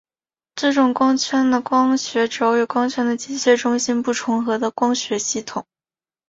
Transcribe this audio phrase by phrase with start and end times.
[0.55, 5.63] 这种光圈的光学轴与光圈的机械中心不重合的光学系统。